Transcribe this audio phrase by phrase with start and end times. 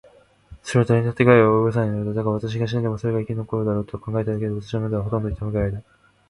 [0.63, 2.13] それはだれにだって害は及ぼさないようだ。
[2.15, 5.79] だが、私が死んでもそれが生き残るだろうと考えただけで、私の胸はほとんど痛むくらいだ。